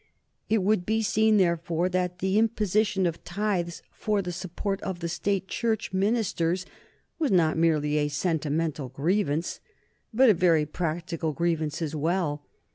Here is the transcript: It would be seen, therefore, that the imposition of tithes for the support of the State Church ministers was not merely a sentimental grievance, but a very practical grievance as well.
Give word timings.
It 0.49 0.63
would 0.63 0.83
be 0.83 1.03
seen, 1.03 1.37
therefore, 1.37 1.87
that 1.89 2.17
the 2.17 2.39
imposition 2.39 3.05
of 3.05 3.23
tithes 3.23 3.83
for 3.91 4.23
the 4.23 4.31
support 4.31 4.81
of 4.81 4.97
the 4.97 5.07
State 5.07 5.47
Church 5.47 5.93
ministers 5.93 6.65
was 7.19 7.29
not 7.29 7.55
merely 7.55 7.99
a 7.99 8.07
sentimental 8.07 8.89
grievance, 8.89 9.59
but 10.11 10.27
a 10.27 10.33
very 10.33 10.65
practical 10.65 11.33
grievance 11.33 11.83
as 11.83 11.95
well. 11.95 12.43